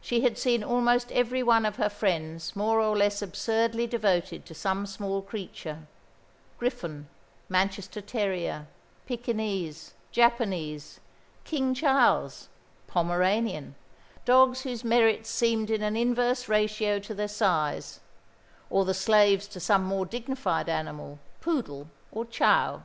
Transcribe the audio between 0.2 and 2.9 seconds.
had seen almost every one of her friends more